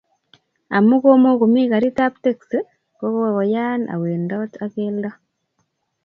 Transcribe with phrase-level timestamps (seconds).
[0.75, 2.59] Amuu komokomii karit ab teksi,
[2.99, 5.11] kokoyaa awendot ak keldo